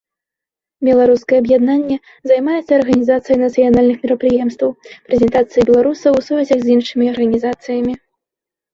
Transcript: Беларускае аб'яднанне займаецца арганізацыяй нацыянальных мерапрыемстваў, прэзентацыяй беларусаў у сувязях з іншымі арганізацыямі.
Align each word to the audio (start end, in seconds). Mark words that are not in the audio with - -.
Беларускае 0.87 1.37
аб'яднанне 1.43 1.97
займаецца 2.31 2.73
арганізацыяй 2.79 3.39
нацыянальных 3.45 3.97
мерапрыемстваў, 4.07 4.69
прэзентацыяй 5.13 5.63
беларусаў 5.71 6.11
у 6.25 6.27
сувязях 6.33 6.59
з 6.69 6.79
іншымі 6.81 7.05
арганізацыямі. 7.17 7.93